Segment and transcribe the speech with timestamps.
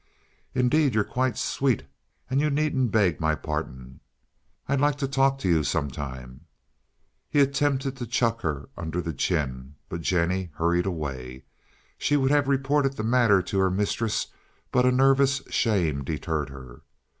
[0.55, 1.83] "Indeed, you're quite sweet.
[2.27, 3.99] And you needn't beg my pardon.
[4.67, 6.47] I'd like to talk to you some time."
[7.29, 11.43] He attempted to chuck her under the chin, but Jennie hurried away.
[11.99, 14.25] She would have reported the matter to her mistress
[14.71, 16.81] but a nervous shame deterred her.